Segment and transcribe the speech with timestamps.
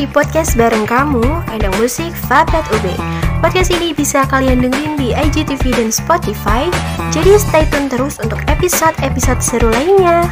[0.00, 2.88] di podcast bareng kamu, Kandang Musik Fabet UB.
[3.44, 6.72] Podcast ini bisa kalian dengerin di IGTV dan Spotify,
[7.12, 10.24] jadi stay tune terus untuk episode-episode seru lainnya.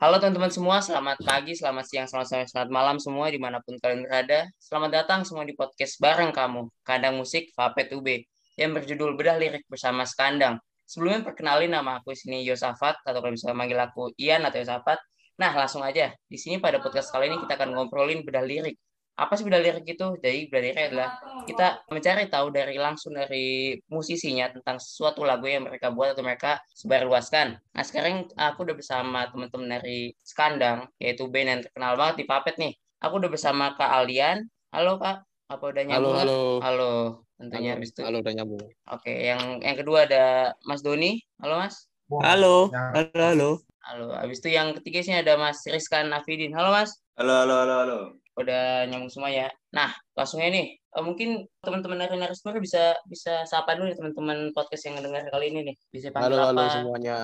[0.00, 3.76] Halo teman-teman semua, selamat pagi, selamat siang, selamat sore, selamat malam semua di mana pun
[3.76, 4.48] kalian berada.
[4.56, 8.24] Selamat datang semua di podcast bareng kamu, Kandang Musik Fapet UB,
[8.56, 10.56] yang berjudul Bedah Lirik bersama Skandang.
[10.88, 14.96] Sebelumnya perkenalin nama aku sini Yosafat, atau kalau misalnya manggil aku Ian atau Yosafat.
[15.42, 16.14] Nah, langsung aja.
[16.30, 18.78] Di sini pada podcast kali ini kita akan ngobrolin bedah lirik.
[19.18, 20.14] Apa sih bedah lirik itu?
[20.22, 21.18] Jadi bedah lirik adalah
[21.50, 26.62] kita mencari tahu dari langsung dari musisinya tentang suatu lagu yang mereka buat atau mereka
[26.78, 27.58] sebarluaskan.
[27.58, 32.54] Nah sekarang aku udah bersama teman-teman dari Skandang, yaitu band yang terkenal banget di Papet
[32.62, 32.72] nih.
[33.02, 34.46] Aku udah bersama Kak Alian.
[34.70, 36.22] Halo Kak, apa udah nyambung?
[36.22, 36.42] Halo, halo.
[36.62, 36.92] Halo,
[37.34, 38.00] tentunya Halo, habis itu.
[38.06, 38.62] halo udah nyambung.
[38.94, 41.18] Oke, yang yang kedua ada Mas Doni.
[41.42, 41.90] Halo Mas.
[42.22, 43.71] Halo, halo, halo.
[43.82, 46.54] Halo, habis itu yang ketiga sini ada Mas Rizkan Afidin.
[46.54, 47.02] Halo Mas.
[47.18, 47.98] Halo, halo, halo, halo.
[48.38, 49.50] udah nyambung semua ya.
[49.74, 50.78] Nah, langsung aja nih.
[50.78, 55.50] Eh, mungkin teman-teman dari narasumber bisa bisa sapa dulu nih teman-teman podcast yang mendengar kali
[55.50, 55.76] ini nih.
[55.90, 56.72] Bisa panggil Halo, halo apa?
[56.78, 57.16] semuanya.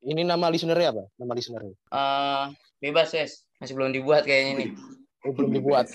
[0.00, 1.04] Ini nama listenernya apa?
[1.20, 1.74] Nama listenernya?
[1.76, 2.44] Eh,
[2.80, 3.32] bebas, Wes.
[3.60, 4.68] Masih belum dibuat kayaknya nih.
[5.28, 5.92] Oh, belum dibuat.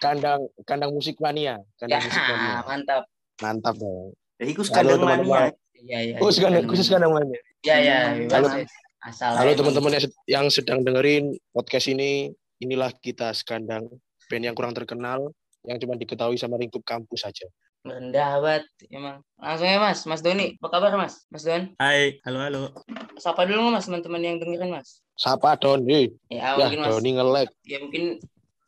[0.00, 1.60] Kandang kandang musik mania.
[1.60, 2.54] Ya, Kandang musik mania.
[2.64, 3.02] mantap.
[3.44, 4.16] Mantap dong.
[4.40, 5.52] Ya, iku Halo, sekadang teman-teman.
[5.52, 5.52] mania.
[5.84, 6.16] Iya, iya.
[6.18, 6.70] Oh, kandang iya.
[6.72, 7.38] khusus kandang mania.
[7.60, 8.88] Iya, iya, bebas, Halo.
[9.00, 12.28] Asal Halo teman-teman yang, sed- yang sedang dengerin podcast ini.
[12.60, 13.88] Inilah kita Skandang,
[14.28, 17.48] band yang kurang terkenal yang cuma diketahui sama lingkup kampus saja.
[17.80, 19.24] Rendah banget emang.
[19.34, 20.04] Langsung ya, Mas.
[20.04, 21.24] Mas Doni, apa kabar, Mas?
[21.26, 21.72] Mas Don.
[21.80, 22.62] Hai, halo halo.
[23.16, 25.00] Sapa dulu Mas teman-teman yang dengerin, Mas.
[25.16, 26.12] Sapa Doni.
[26.28, 26.90] Ya, Ya, mungkin Mas.
[26.92, 27.48] Doni nge-lag.
[27.64, 28.04] ya mungkin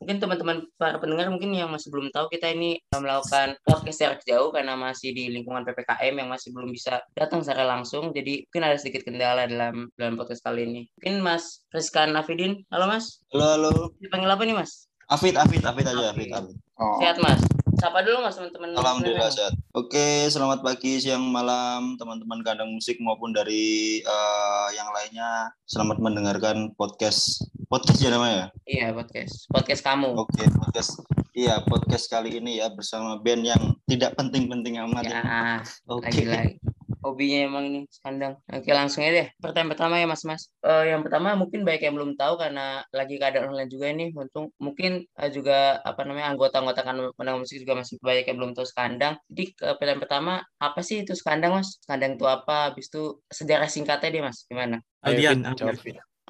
[0.03, 4.51] mungkin teman-teman para pendengar mungkin yang masih belum tahu kita ini melakukan podcast jarak jauh
[4.51, 8.75] karena masih di lingkungan PPKM yang masih belum bisa datang secara langsung jadi mungkin ada
[8.75, 13.71] sedikit kendala dalam dalam podcast kali ini mungkin Mas Rizkan Afidin halo Mas Halo, halo.
[14.03, 16.31] dipanggil apa nih Mas Afid, Afid, Afid aja, Afid.
[16.35, 16.57] Afid, Afid.
[16.75, 16.99] Oh.
[16.99, 17.39] sehat Mas
[17.79, 19.53] sapa dulu Mas teman-teman Alhamdulillah sehat.
[19.71, 25.51] Oke, selamat pagi, siang, malam teman-teman kandang musik maupun dari eh, yang lainnya.
[25.67, 28.53] Selamat mendengarkan podcast podcast ya namanya.
[28.69, 31.01] iya podcast podcast kamu Oke, podcast.
[31.33, 35.09] Iya, podcast kali ini ya bersama band yang tidak penting-penting amat.
[35.09, 35.17] ya.
[35.17, 35.57] ya
[35.89, 36.05] Oke.
[36.05, 36.61] lagi-lagi
[37.03, 41.03] hobinya emang ini kandang oke langsung aja deh pertanyaan pertama ya mas mas Eh, yang
[41.03, 45.29] pertama mungkin banyak yang belum tahu karena lagi keadaan online juga ini untung mungkin eh,
[45.33, 49.43] juga apa namanya anggota-anggota kan pendengar musik juga masih banyak yang belum tahu skandang jadi
[49.51, 50.33] ke pertanyaan pertama
[50.63, 54.79] apa sih itu skandang mas skandang itu apa habis itu sejarah singkatnya dia mas gimana
[55.03, 55.43] Ayo, Aldian.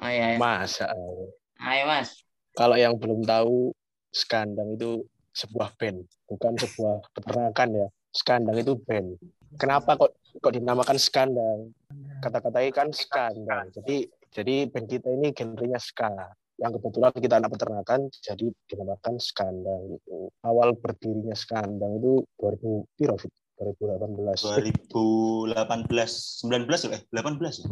[0.02, 0.38] Oh iya, iya.
[0.40, 0.90] Masa.
[0.90, 1.30] Allah.
[1.62, 2.24] ayo mas
[2.54, 3.74] kalau yang belum tahu
[4.14, 5.02] Skandang itu
[5.34, 9.18] sebuah band bukan sebuah peternakan ya Skandang itu band
[9.58, 11.74] kenapa kok kok dinamakan Skandang
[12.22, 16.10] kata-katanya kan Skandang jadi jadi band kita ini genrenya ska
[16.62, 23.14] yang kebetulan kita anak peternakan jadi dinamakan Skandang gitu awal berdirinya Skandang itu 2000 piro,
[23.18, 23.34] Fit?
[23.54, 25.54] 2018 2018,
[26.42, 26.98] 19 ya?
[26.98, 27.66] Eh, 18 ya?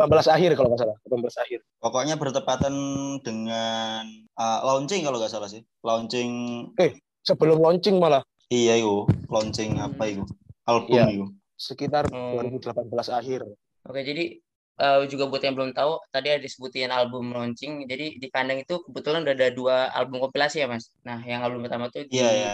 [0.00, 2.74] 18 akhir kalau nggak salah 18 akhir Pokoknya bertepatan
[3.20, 5.60] dengan eh, launching kalau nggak salah sih.
[5.80, 6.30] Launching
[7.20, 10.24] sebelum launching malah iya itu, launching apa itu?
[10.64, 11.04] Album Iya.
[11.12, 11.26] itu.
[11.54, 12.40] sekitar Hmm.
[12.40, 13.44] 2018 akhir
[13.84, 14.40] oke jadi
[14.80, 18.80] eh, juga buat yang belum tahu tadi ada disebutin album launching jadi di kandang itu
[18.80, 22.28] kebetulan udah ada dua album kompilasi ya mas nah yang album pertama tuh di Iya,
[22.32, 22.50] iya.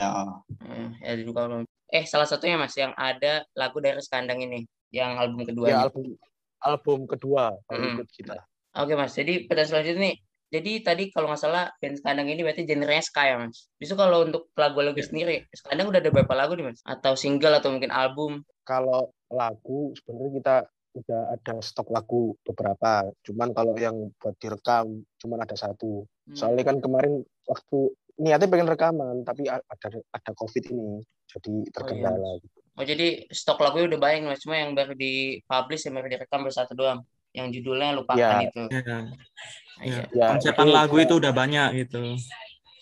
[0.67, 1.63] Eh, ya ada dua album.
[1.87, 5.71] Eh, salah satunya Mas yang ada lagu dari Skandang ini, yang album kedua.
[5.71, 6.19] ya album
[6.65, 8.01] album kedua kalau Mm-mm.
[8.01, 8.37] ikut kita
[8.77, 10.17] Oke Mas, jadi pada selanjutnya nih,
[10.53, 13.73] jadi tadi kalau nggak salah band Skandang ini berarti genrenya ska ya Mas.
[13.81, 16.85] Bisa kalau untuk lagu-lagu sendiri, Skandang udah ada berapa lagu nih Mas?
[16.85, 18.45] Atau single atau mungkin album?
[18.67, 20.57] kalau lagu sebenarnya kita
[20.97, 26.35] udah ada stok lagu beberapa cuman kalau yang buat direkam cuman ada satu Hmm.
[26.35, 30.99] soalnya kan kemarin waktu niatnya pengen rekaman tapi ada ada covid ini
[31.31, 32.66] jadi terkendala gitu.
[32.77, 36.53] Oh jadi stok lagunya udah banyak Mas, cuma yang baru dipublish yang baru direkam baru
[36.53, 37.01] satu doang.
[37.33, 38.49] Yang judulnya lupakan Iya.
[38.49, 38.63] itu.
[38.69, 40.05] Ya, Nah, iya.
[40.13, 42.17] ya konsepan itu- lagu itu udah banyak gitu.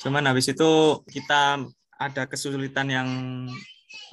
[0.03, 0.71] Cuman habis itu
[1.07, 1.63] kita
[1.95, 3.09] ada kesulitan yang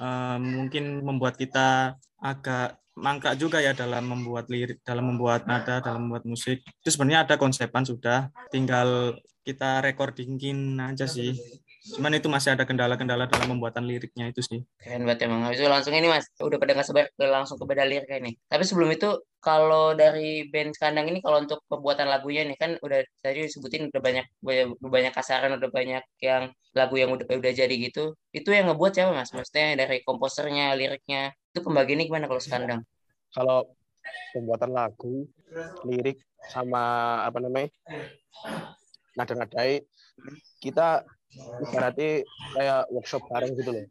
[0.02, 6.06] eh, mungkin membuat kita agak mangkrak juga ya dalam membuat lirik, dalam membuat nada, dalam
[6.06, 6.62] membuat musik.
[6.82, 11.34] Itu sebenarnya ada konsepan sudah, tinggal kita recordingin aja sih.
[11.82, 14.62] Cuman itu masih ada kendala-kendala dalam pembuatan liriknya itu sih.
[14.78, 15.42] Keren banget emang.
[15.42, 18.38] Habis itu langsung ini mas, udah pada nggak langsung ke beda lirik ini.
[18.46, 23.02] Tapi sebelum itu, kalau dari band Skandang ini, kalau untuk pembuatan lagunya nih kan udah
[23.18, 27.74] tadi disebutin udah banyak banyak, banyak kasaran, udah banyak yang lagu yang udah udah jadi
[27.74, 28.14] gitu.
[28.30, 29.34] Itu yang ngebuat siapa mas?
[29.34, 32.82] Maksudnya dari komposernya, liriknya, itu pembagiannya gimana kalau Skandang?
[33.32, 33.64] kalau
[34.36, 35.24] pembuatan lagu
[35.88, 36.20] lirik
[36.52, 37.68] sama apa namanya
[39.16, 39.84] nada-nadai
[40.60, 41.04] kita
[41.36, 43.86] ibaratnya kayak workshop bareng gitu loh.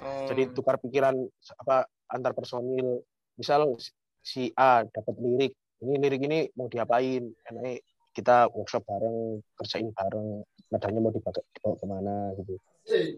[0.00, 1.16] Oh, Jadi tukar pikiran
[1.60, 3.04] apa antar personil.
[3.36, 3.76] Misal
[4.24, 5.52] si A dapat lirik,
[5.84, 7.22] ini lirik ini mau diapain?
[7.52, 7.84] Enaknya
[8.16, 10.40] kita workshop bareng, kerjain bareng,
[10.72, 12.54] nadanya mau dibawa, dibawa ke mana gitu.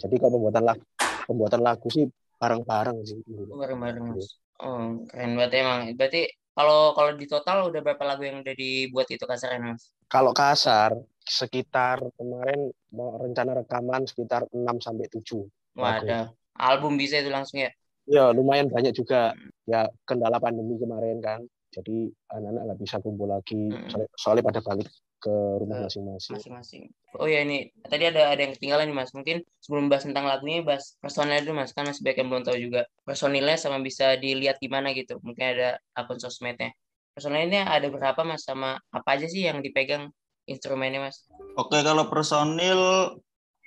[0.02, 0.84] Jadi kalau pembuatan lagu,
[1.30, 2.06] pembuatan lagu sih
[2.38, 3.18] bareng-bareng sih.
[3.30, 4.38] bareng-bareng Mas.
[4.58, 5.80] Oh, keren banget emang.
[5.94, 9.94] Berarti kalau kalau di total udah berapa lagu yang udah dibuat itu kasarnya Mas?
[10.10, 10.98] Kalau kasar
[11.28, 15.44] sekitar kemarin mau rencana rekaman sekitar 6 sampai 7.
[15.76, 16.08] Wah, Lagu.
[16.08, 16.18] ada
[16.56, 17.70] album bisa itu langsung ya.
[18.08, 19.36] Ya lumayan banyak juga
[19.68, 21.44] ya kendala pandemi kemarin kan.
[21.68, 24.88] Jadi anak-anak nggak bisa kumpul lagi soalnya, soalnya pada balik
[25.20, 26.34] ke rumah Ke masing-masing.
[26.40, 26.82] masing-masing.
[27.20, 29.12] Oh ya ini tadi ada ada yang ketinggalan nih Mas.
[29.12, 31.76] Mungkin sebelum bahas tentang lagunya bahas personilnya dulu Mas.
[31.76, 32.82] Kan masih banyak yang belum tahu juga.
[33.04, 35.20] Personilnya sama bisa dilihat gimana gitu.
[35.20, 36.72] Mungkin ada akun sosmednya.
[37.12, 40.08] Personilnya ada berapa Mas sama apa aja sih yang dipegang
[40.48, 41.28] instrumennya Mas?
[41.54, 42.80] Oke, kalau personil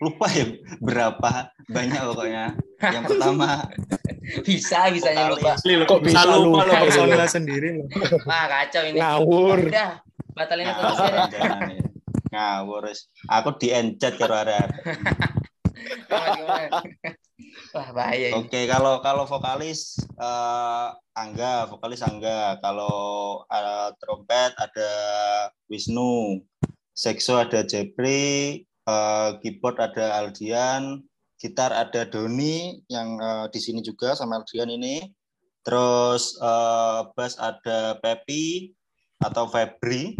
[0.01, 0.49] lupa ya
[0.81, 2.45] berapa banyak pokoknya.
[2.81, 3.49] Yang pertama
[4.45, 5.53] Bisa bisanya lupa.
[5.53, 5.57] vokalis.
[5.61, 6.73] Asli loh, Kok bisa lupa gitu?
[6.87, 7.87] personilnya sendiri loh.
[8.29, 8.97] Wah kacau ini.
[9.01, 9.57] Ngawur.
[9.69, 9.91] Udah
[10.33, 11.49] batalin aja.
[12.31, 12.95] Ngawur, ya.
[13.41, 14.67] Aku diencet karo arek.
[17.75, 18.35] Wah bahaya.
[18.37, 20.87] Oke, kalau kalau vokalis eh,
[21.17, 22.61] Angga, vokalis Angga.
[22.61, 24.91] Kalau eh, trompet ada
[25.67, 26.39] Wisnu,
[27.01, 31.01] sekso ada Jepri, eh, keyboard ada Aldian,
[31.41, 35.01] gitar ada Doni yang eh, di sini juga sama Aldian ini.
[35.65, 38.69] Terus eh, bass ada Pepi
[39.17, 40.13] atau Febri.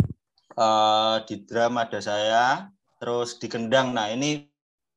[0.58, 2.66] Eh, di drum ada saya.
[2.98, 4.46] Terus di kendang, nah ini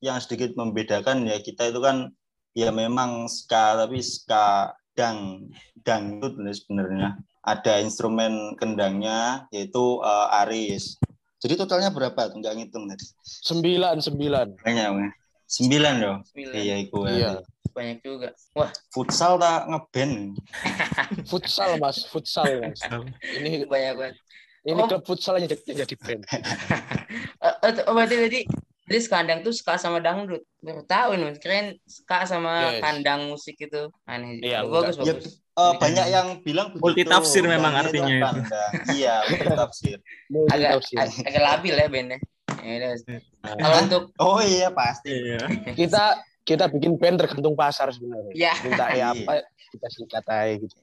[0.05, 2.13] yang sedikit membedakan ya kita itu kan
[2.53, 5.49] ya memang ska tapi ska dang
[5.81, 11.01] dangdut sebenarnya ada instrumen kendangnya yaitu eh, aris
[11.45, 14.47] jadi totalnya berapa tuh nggak ngitung tadi Sembilan, sembilan.
[14.59, 15.09] banyak ya
[15.45, 16.55] sembilan loh Sembilan.
[16.57, 17.33] iya iku Iya.
[17.75, 18.31] Banyak juga.
[18.55, 20.39] Wah futsal tak ngeband
[21.31, 22.79] Futsal mas, futsal mas.
[23.21, 24.17] Ini banyak banget.
[24.63, 24.87] ini Oh.
[24.87, 26.23] klub futsal yang jadi, jadi band.
[27.45, 28.41] Eh, eh, oh, berarti berarti
[28.85, 30.45] jadi sekandang tuh ska sama dangdut.
[30.61, 32.81] Baru tahu nih, keren ska sama Yes.
[32.81, 34.41] kandang musik itu aneh.
[34.41, 35.41] Iya, bagus bagus.
[35.55, 36.83] Eh, banyak yang bilang begitu.
[36.83, 38.43] Multi tafsir memang artinya
[38.91, 39.97] iya multi tafsir
[40.51, 40.83] Agak
[41.23, 42.19] agak labil ya bandnya.
[42.59, 42.91] Ya
[43.55, 45.47] Kalau untuk oh iya pasti Iya.
[45.73, 46.05] kita
[46.43, 48.35] kita bikin band tergantung pasar sebenarnya.
[48.35, 49.25] ya Minta ya Iya.
[49.25, 49.33] apa
[49.71, 50.75] kita sikat aja gitu.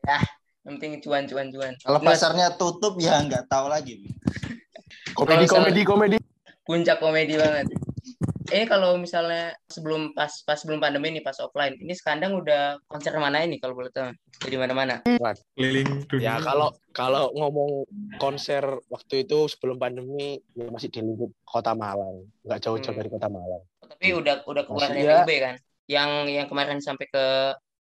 [0.61, 1.73] yang penting cuan cuan cuan.
[1.81, 4.07] kalau pasarnya tutup ya nggak tahu lagi
[5.11, 6.17] Komedi, komedi, komedi.
[6.63, 7.65] puncak komedi banget.
[8.51, 13.15] Eh kalau misalnya sebelum pas pas sebelum pandemi nih pas offline, ini sekandang udah konser
[13.15, 14.11] mana ini kalau boleh tahu?
[14.43, 14.99] Jadi mana-mana.
[15.55, 16.35] Keliling dunia.
[16.35, 17.87] Ya kalau kalau ngomong
[18.19, 18.59] konser
[18.91, 22.99] waktu itu sebelum pandemi ya masih di lingkup Kota Malang, nggak jauh-jauh Hmm.
[22.99, 23.63] dari Kota Malang.
[23.79, 25.23] Tapi udah udah keluar Masih dari ya.
[25.23, 25.55] UB kan?
[25.87, 27.25] Yang yang kemarin sampai ke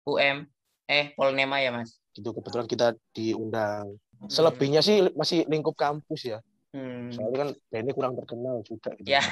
[0.05, 0.43] UM
[0.89, 2.03] eh Polnema ya Mas.
[2.11, 3.95] Gitu kebetulan kita diundang.
[4.19, 4.27] Hmm.
[4.27, 6.43] Selebihnya sih masih lingkup kampus ya.
[7.09, 7.17] Hmm.
[7.17, 8.91] Soalnya kan bandnya kurang terkenal juga.
[9.01, 9.09] Gitu.
[9.09, 9.23] Ya.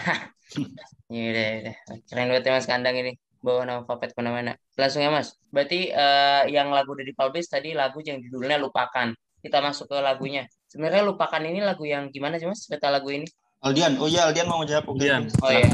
[1.13, 1.75] Ya udah, ya udah.
[2.09, 3.13] Keren banget ya Mas Kandang ini.
[3.45, 4.57] Bawa nama Fapet ke mana-mana.
[4.81, 5.37] Langsung ya Mas.
[5.53, 9.13] Berarti eh, yang lagu udah dipublish tadi lagu yang judulnya Lupakan.
[9.45, 10.49] Kita masuk ke lagunya.
[10.73, 12.65] Sebenarnya Lupakan ini lagu yang gimana sih Mas?
[12.65, 13.29] Cerita lagu ini?
[13.61, 15.29] Aldian oh iya Aldian mau jawab Aldian.
[15.45, 15.69] Oh iya.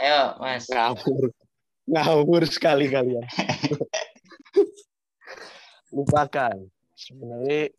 [0.00, 0.64] Ayo Mas.
[0.72, 1.30] Ngawur.
[1.84, 3.22] Ngawur sekali kalian.
[5.94, 6.56] Lupakan.
[6.96, 7.70] Sebenarnya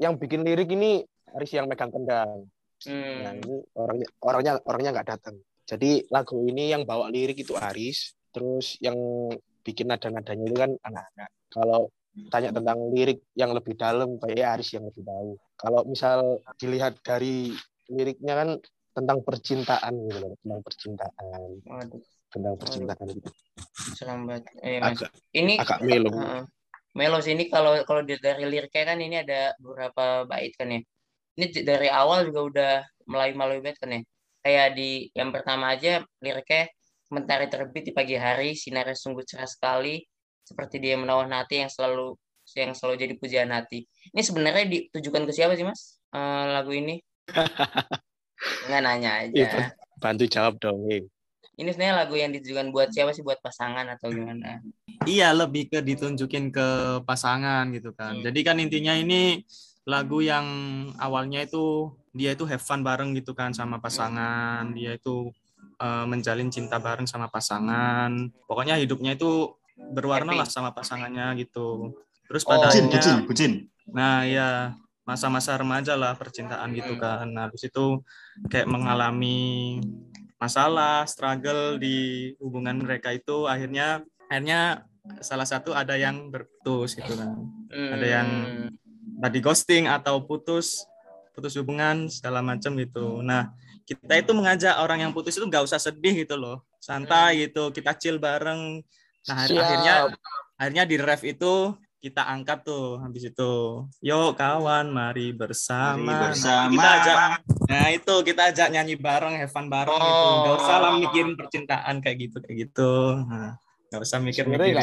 [0.00, 1.04] yang bikin lirik ini
[1.36, 2.50] Aris yang megang kendang.
[2.88, 3.44] Nah, Hmm.
[3.44, 5.36] ini orangnya orangnya orangnya nggak datang.
[5.68, 8.96] Jadi lagu ini yang bawa lirik itu Aris, terus yang
[9.60, 11.30] bikin nada-nadanya itu kan anak-anak.
[11.52, 11.92] Kalau
[12.32, 15.30] tanya tentang lirik yang lebih dalam, kayaknya Aris yang lebih tahu.
[15.60, 17.52] Kalau misal dilihat dari
[17.90, 18.48] liriknya kan
[18.90, 21.24] tentang percintaan gitu loh, tentang percintaan,
[21.62, 23.30] Waduh, tentang percintaan gitu.
[23.94, 24.44] serem banget.
[24.62, 24.98] Eh, Mas.
[24.98, 26.10] Agak Ini agak melo.
[26.10, 26.42] Heeh.
[26.90, 30.80] Melo sini kalau kalau di- dari liriknya kan ini ada beberapa bait kan ya.
[31.40, 32.72] Ini dari awal juga udah
[33.08, 34.00] Melayu-Melayu banget kan ya.
[34.44, 36.68] Kayak di yang pertama aja liriknya
[37.08, 40.04] mentari terbit di pagi hari, sinarnya sungguh cerah sekali,
[40.44, 42.12] seperti dia menawan hati yang selalu
[42.52, 43.88] yang selalu jadi pujian hati.
[44.12, 45.96] Ini sebenarnya ditujukan ke siapa sih Mas?
[46.12, 47.00] Eh, lagu ini?
[48.68, 49.32] Nggak nanya aja.
[49.32, 49.62] Iya,
[49.96, 50.84] Bantu jawab dong.
[50.92, 51.08] eh.
[51.60, 53.20] Ini sebenarnya lagu yang ditujukan buat siapa sih?
[53.20, 54.64] Buat pasangan atau gimana?
[55.04, 56.68] Iya, lebih ke ditunjukin ke
[57.04, 58.16] pasangan gitu kan.
[58.16, 58.24] Hmm.
[58.24, 59.44] Jadi kan intinya ini
[59.86, 60.46] lagu yang
[60.96, 64.72] awalnya itu dia itu have fun bareng gitu kan sama pasangan.
[64.72, 65.30] Dia itu
[65.80, 68.12] eh, menjalin cinta bareng sama pasangan.
[68.44, 69.56] Pokoknya hidupnya itu
[69.96, 70.40] berwarna Happy.
[70.44, 71.96] lah sama pasangannya gitu.
[72.28, 72.52] Terus Oh.
[72.52, 73.52] pada bucin akhirnya bucin bucin
[73.90, 77.00] Nah, ya masa-masa remaja lah percintaan gitu Hmm.
[77.00, 77.24] kan.
[77.26, 77.98] Nah, habis itu
[78.46, 79.80] kayak mengalami
[80.38, 84.86] masalah, struggle di hubungan mereka itu akhirnya akhirnya
[85.18, 87.34] salah satu ada yang berputus gitu kan.
[87.68, 88.68] Ada yang- Hmm.
[89.20, 90.84] Tadi ghosting atau putus
[91.30, 93.20] putus hubungan segala macam gitu.
[93.20, 93.52] Nah,
[93.84, 96.64] kita itu mengajak orang yang putus itu nggak usah sedih gitu loh.
[96.80, 98.80] Santai gitu, kita chill bareng.
[99.28, 99.60] Nah, Siap.
[99.60, 99.94] akhirnya
[100.56, 103.52] akhirnya di ref itu kita angkat tuh habis itu
[104.00, 106.72] yuk kawan mari bersama, Mari Nah, bersama.
[106.72, 107.16] kita ajak
[107.70, 110.36] nah itu kita ajak nyanyi bareng have fun bareng gitu Oh.
[110.42, 113.52] nggak usah lah mikirin percintaan kayak gitu kayak gitu nah,
[113.92, 114.80] nggak usah mikir mikirin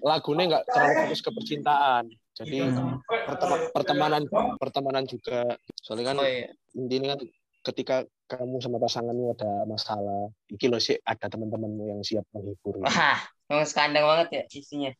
[0.00, 2.98] lagunya nggak terlalu fokus ke percintaan jadi Hmm.
[3.06, 4.22] pertema- pertemanan
[4.58, 5.46] pertemanan juga
[5.78, 6.50] soalnya kan Oh iya.
[6.74, 7.20] intinya kan
[7.64, 13.18] ketika kamu sama pasanganmu ada masalah iki loh sih ada teman-temanmu yang siap menghibur Wah,
[13.46, 14.92] memang sekandang banget ya isinya.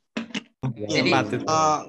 [0.74, 1.12] Ya, Jadi-.
[1.44, 1.80] Eh,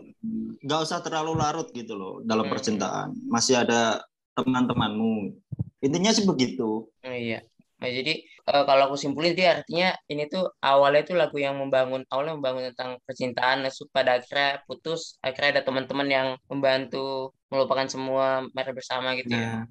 [0.62, 2.52] nggak usah terlalu larut gitu loh dalam Hmm.
[2.52, 3.16] percintaan.
[3.26, 4.04] Masih ada
[4.36, 5.32] teman-temanmu.
[5.80, 6.92] Intinya sih begitu.
[6.92, 7.40] Oh, iya.
[7.76, 12.08] Nah, jadi eh, kalau aku simpulin dia artinya ini tuh awalnya tuh lagu yang membangun
[12.08, 18.48] awalnya membangun tentang percintaan terus pada akhirnya putus akhirnya ada teman-teman yang membantu melupakan semua
[18.56, 19.40] mari bersama gitu ya.
[19.40, 19.62] Nah,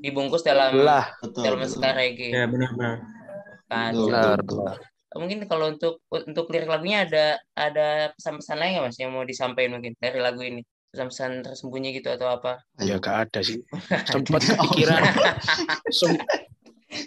[0.00, 1.12] dibungkus dalam lah.
[1.20, 1.42] Betul.
[1.44, 1.84] dalam betul.
[1.84, 2.32] reggae.
[2.32, 3.20] Ya benar-benar
[3.70, 4.10] kan Betul.
[4.10, 4.78] benar benar
[5.18, 7.26] mungkin kalau untuk untuk lirik lagunya ada
[7.58, 10.62] ada pesan-pesan lain nggak mas yang mau disampaikan mungkin dari lagu ini?
[10.90, 12.62] Pesan-pesan tersembunyi gitu atau apa?
[12.82, 13.62] Ya gak ada sih.
[14.10, 15.02] Sempat kepikiran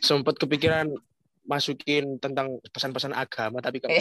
[0.03, 0.91] sempat kepikiran
[1.43, 3.91] masukin tentang pesan-pesan agama tapi kan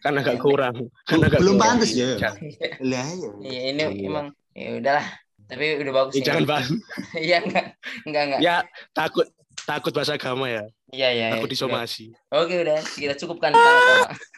[0.00, 1.78] kan agak kurang kan agak Belum kurang.
[1.78, 2.16] pantas ya.
[2.16, 2.40] Jangan-
[2.80, 3.30] Lah ya.
[3.38, 4.06] Iya ini Iya.
[4.06, 5.06] emang ya udahlah
[5.44, 6.24] tapi udah bagus ini.
[6.24, 6.68] jangan bahas
[7.20, 7.64] Iya enggak
[8.04, 8.56] enggak enggak ya
[8.90, 9.26] takut
[9.60, 11.28] takut bahasa agama ya iya iya iya.
[11.36, 13.52] takut disomasi Oke udah kita cukupkan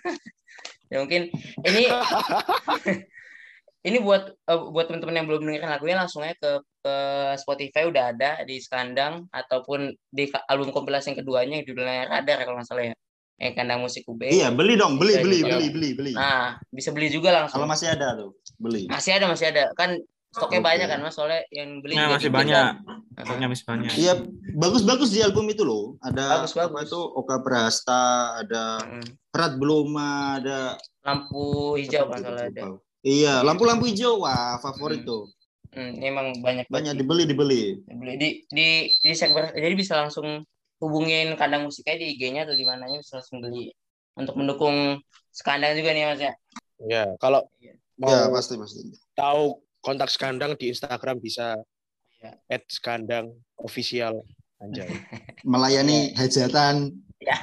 [0.91, 1.29] ya mungkin
[1.63, 1.85] ini
[3.83, 6.51] ini buat eh, buat teman-teman yang belum dengerin lagunya langsung aja ke
[6.83, 6.97] ke
[7.39, 12.59] Spotify udah ada di Skandang ataupun di album kompilasi yang keduanya yang judulnya Radar kalau
[12.59, 12.95] nggak salah ya.
[13.43, 14.23] Yang kandang musik UB.
[14.23, 15.51] Iya, beli dong, beli, Bisa beli, juga.
[15.59, 16.13] beli, beli, beli.
[16.15, 17.59] Nah, bisa beli juga langsung.
[17.59, 18.87] Kalau masih ada tuh, beli.
[18.87, 19.65] Masih ada, masih ada.
[19.75, 19.99] Kan
[20.31, 20.69] stoknya Oke.
[20.71, 23.25] banyak kan Mas, soalnya yang beli nah, masih dikit banyak kan.
[23.27, 24.13] stoknya masih banyak Iya,
[24.55, 25.99] bagus-bagus di album itu loh.
[26.01, 26.87] Ada Bagus, bagus.
[26.87, 28.05] itu Oka Prasta,
[28.39, 29.07] ada Mm.
[29.35, 32.63] Rat Bloma, ada Lampu hijau kan salah ada.
[33.03, 35.09] Iya, lampu-lampu hijau, wah favorit Hmm.
[35.11, 35.23] tuh.
[35.73, 37.63] Hmm, emang banyak Banyak dibeli, dibeli.
[37.89, 40.45] Beli di di di server jadi bisa langsung
[40.79, 43.73] hubungin kandang musiknya di IG-nya atau di mananya bisa langsung beli
[44.15, 45.01] untuk mendukung
[45.33, 46.33] sekandang juga nih Mas ya.
[46.83, 47.75] ya kalau Iya.
[47.97, 48.81] mau Ya, pasti, pasti.
[49.17, 51.57] tahu kontak skandang di Instagram bisa
[52.21, 52.37] Iya.
[52.53, 54.23] at skandang official
[54.61, 54.87] anjay
[55.49, 56.93] Melayani hajatan.
[57.19, 57.39] Ya.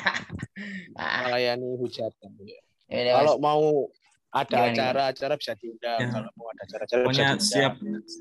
[0.96, 3.90] Melayani hujatan ya kalau mau
[4.30, 6.08] ada acara-acara bisa diundang Ya.
[6.10, 7.74] kalau mau ada acara-acara bisa pokoknya diundang siap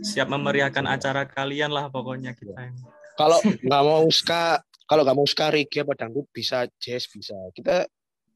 [0.03, 2.53] siap memeriahkan acara kalian lah pokoknya kita
[3.15, 7.85] kalau nggak mau ska kalau nggak mau ska reggae apa dangdut bisa jazz bisa kita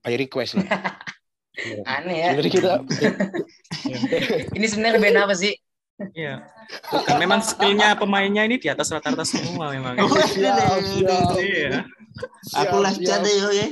[0.01, 0.69] by request lah
[1.85, 2.29] Aneh ya.
[2.33, 2.73] Sebenarnya kita
[4.57, 5.53] Ini sebenarnya band apa sih?
[6.17, 6.49] Iya.
[6.89, 10.01] Bukan memang skillnya pemainnya ini di atas rata-rata semua memang.
[10.01, 11.37] Oh, siap, siap.
[11.37, 11.85] Iya.
[12.57, 13.07] Aku Siap, live siap.
[13.07, 13.69] chat deh yo ya.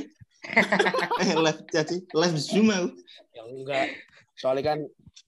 [1.21, 2.89] Eh, live sih, live zoom aku.
[3.31, 3.87] Ya, enggak
[4.33, 4.79] soalnya kan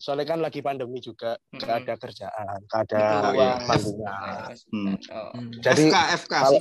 [0.02, 3.02] soalnya kan lagi pandemi juga nggak ada kerjaan nggak ada
[3.62, 4.98] panggungan Hmm.
[5.08, 5.30] Oh.
[5.38, 5.54] Hmm.
[5.62, 6.60] jadi FK, FK kalau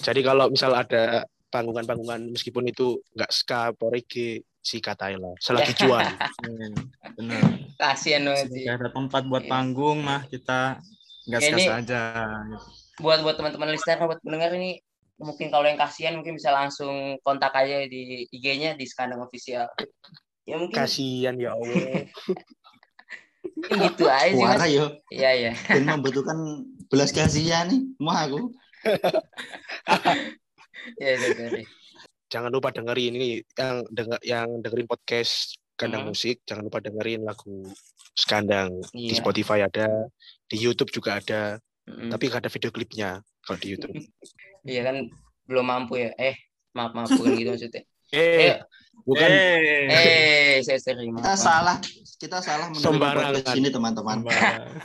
[0.00, 1.02] jadi kalau misal ada
[1.50, 6.68] panggungan-panggungan meskipun itu nggak ska reggae si lah selagi jual Iya,
[7.16, 7.42] Benar.
[7.76, 8.64] Kasihan banget sih.
[8.64, 9.50] Ada tempat buat Iya.
[9.50, 10.80] panggung mah kita
[11.28, 12.02] nggak Ya, ini- skas aja.
[12.96, 14.80] Buat buat teman-teman listener, buat pendengar ini
[15.20, 19.68] mungkin kalau yang kasihan mungkin bisa langsung kontak aja di IG-nya di Skandang Official.
[20.48, 22.08] Ya mungkin, kasihan ya Allah
[23.92, 24.68] gitu aja sih Mas.
[24.68, 25.52] yo, Iya iya.
[25.68, 26.36] dan membutuhkan
[26.88, 28.40] belas kasihan nih, mau aku.
[30.96, 31.64] Iya iya sorry.
[32.30, 36.12] jangan lupa dengerin ini yang denger, yang dengerin podcast kandang Hmm.
[36.12, 37.68] musik jangan lupa dengerin lagu
[38.14, 39.20] skandang di Iya.
[39.20, 40.08] Spotify ada
[40.46, 42.08] di YouTube juga ada Mm-mm.
[42.08, 43.94] tapi nggak ada video klipnya kalau di YouTube
[44.62, 44.96] Iya kan
[45.44, 46.12] belum mampu ya.
[46.14, 46.36] Eh
[46.70, 47.82] maaf maaf bukan gitu maksudnya.
[48.12, 48.54] eh Eh,
[49.02, 49.86] bukan Eh.
[49.88, 51.76] eh saya sering Kita salah,
[52.16, 53.32] kita salah menerima Sembarangan.
[53.34, 54.16] podcast ini teman-teman.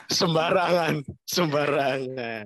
[0.09, 0.93] sembarangan
[1.25, 2.45] sembarangan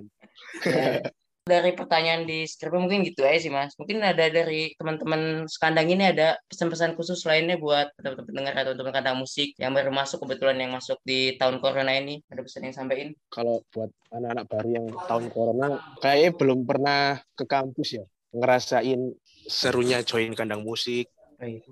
[1.50, 3.74] dari pertanyaan di skripnya mungkin gitu aja sih mas.
[3.74, 8.94] Mungkin ada dari teman-teman sekandang ini ada pesan-pesan khusus lainnya buat teman-teman pendengar atau teman
[8.94, 12.76] kandang musik yang baru masuk kebetulan yang masuk di tahun corona ini ada pesan yang
[12.78, 13.10] sampaikan?
[13.34, 15.66] kalau buat anak-anak baru yang tahun corona
[15.98, 17.02] kayaknya belum pernah
[17.34, 19.00] ke kampus ya ngerasain
[19.50, 21.10] serunya join kandang musik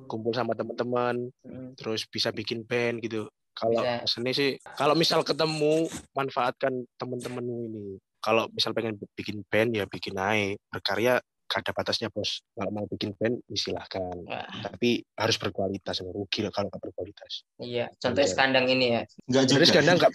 [0.09, 1.77] kumpul sama teman-teman Mm.
[1.77, 7.87] terus bisa bikin band gitu Kalau seni sih, kalau misal ketemu, manfaatkan temen-temenmu ini.
[8.19, 10.59] Kalau misal pengen bikin band, ya bikin aja.
[10.69, 11.15] Berkarya
[11.49, 12.45] gak ada batasnya, bos.
[12.53, 14.05] Kalau mau bikin band, ya silahkan.
[14.21, 17.49] Wah, Tapi harus berkualitas, rugi lah kalau nggak berkualitas.
[17.57, 17.89] iya.
[17.97, 18.35] Contohnya Iya.
[18.37, 19.03] skandang ini ya.
[19.25, 19.57] Enggak juga.
[19.65, 20.13] Jadi kadang nggak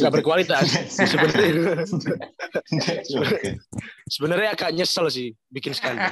[0.00, 0.64] nggak berkualitas.
[1.12, 1.84] Sebenarnya
[4.08, 6.08] sebenarnya agak nyesel sih bikin skandal.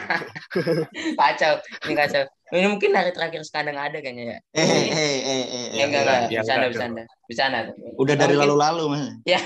[1.21, 1.55] Kacau.
[1.87, 2.25] Ini kacau.
[2.51, 4.39] Ini mungkin hari terakhir skandang ada kayaknya ya.
[4.53, 6.21] Eh, eh, eh, eh, eh, Ya, enggak, enggak.
[6.29, 7.03] Ya, Bercanda, enggak, bercanda.
[7.31, 7.59] Bercanda.
[7.97, 9.03] Udah dari lalu-lalu, Mas.
[9.25, 9.41] Ya.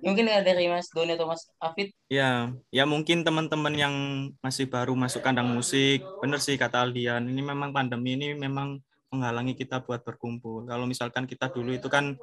[0.00, 1.92] Mungkin dari Mas Doni atau Mas Afid.
[2.08, 3.94] Ya, ya mungkin teman-teman yang
[4.40, 8.80] masih baru masuk kandang musik, bener sih kata Aldian, ini memang pandemi ini memang
[9.12, 10.64] menghalangi kita buat berkumpul.
[10.64, 12.16] Kalau misalkan kita dulu itu kan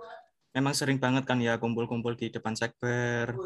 [0.55, 3.37] memang sering banget kan ya kumpul-kumpul di depan sekber,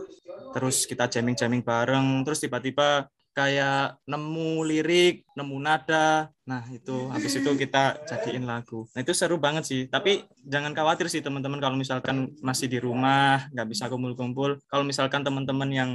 [0.56, 7.48] terus kita jamming-jamming bareng, terus tiba-tiba kayak nemu lirik, nemu nada, nah itu habis itu
[7.56, 8.84] kita jadiin lagu.
[8.92, 9.82] Nah itu seru banget sih.
[9.88, 14.60] Tapi jangan khawatir sih teman-teman kalau misalkan masih di rumah nggak bisa kumpul-kumpul.
[14.68, 15.92] Kalau misalkan teman-teman yang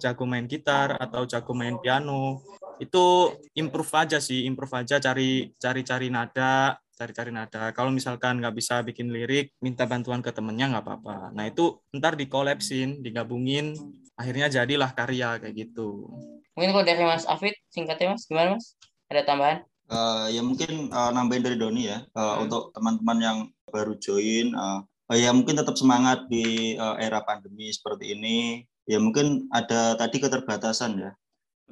[0.00, 2.40] jago main gitar atau jago main piano
[2.80, 7.76] itu improve aja sih, improve aja cari cari cari nada, cari-cari nada.
[7.76, 11.32] Kalau misalkan nggak bisa bikin lirik, minta bantuan ke temennya nggak apa-apa.
[11.36, 13.76] Nah itu ntar dikolapsin, digabungin,
[14.16, 16.08] akhirnya jadilah karya kayak gitu.
[16.54, 18.74] Mungkin kalau dari Mas Afid, singkatnya Mas, gimana Mas?
[19.10, 19.58] Ada tambahan?
[19.90, 22.46] Eh, ya mungkin eh, nambahin dari Doni ya Eh, Hmm.
[22.46, 23.38] untuk teman-teman yang
[23.74, 29.50] baru join eh, ya mungkin tetap semangat di eh, era pandemi seperti ini ya mungkin
[29.50, 31.10] ada tadi keterbatasan ya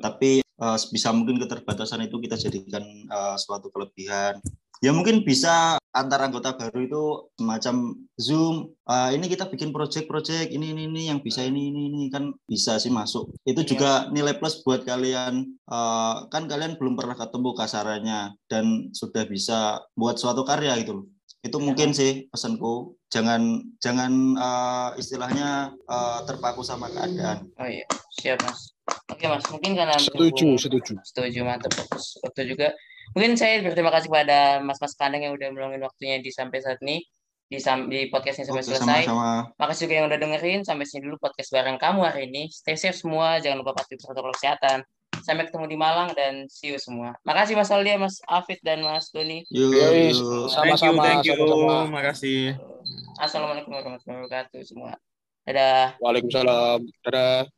[0.03, 4.43] tapi eh, bisa mungkin keterbatasan itu kita jadikan eh, suatu kelebihan
[4.85, 7.03] ya mungkin bisa antar anggota baru itu
[7.35, 7.75] semacam
[8.21, 8.57] zoom
[8.87, 12.79] eh, ini kita bikin project-project ini ini ini yang bisa ini ini ini kan bisa
[12.79, 18.33] sih masuk itu juga nilai plus buat kalian Eh, kan kalian belum pernah ketemu kasarannya
[18.49, 21.07] dan sudah bisa buat suatu karya gitu loh.
[21.45, 22.97] Itu mungkin sih pesanku.
[23.13, 27.53] Jangan jangan eh, istilahnya eh, terpaku sama keadaan.
[27.61, 27.85] Oh iya,
[28.17, 28.73] siap Mas.
[29.13, 30.97] Oke Mas, mungkin karena Setuju, setuju.
[31.05, 31.77] setuju mantap
[32.25, 32.73] waktu juga
[33.13, 37.05] mungkin saya berterima kasih kepada mas-mas kandang yang udah meluangin waktunya di sampai saat ini
[37.49, 37.57] di
[37.89, 39.49] di podcastnya sampai Oke, selesai sama-sama.
[39.57, 42.93] makasih juga yang udah dengerin sampai sini dulu podcast bareng kamu hari ini stay safe
[42.93, 44.85] semua jangan lupa patuhi protokol kesehatan
[45.19, 49.09] sampai ketemu di Malang dan see you semua makasih Mas Aldia Mas Afid dan Mas
[49.09, 50.53] Doni Yuk, Yoi, yuk.
[50.53, 51.75] sama- Thank you, Sama-sama, thank you, sama-sama.
[51.89, 52.41] makasih.
[53.19, 54.93] Assalamualaikum warahmatullahi wabarakatuh semua
[55.43, 56.79] dadah Waalaikumsalam.
[57.03, 57.58] Dadah.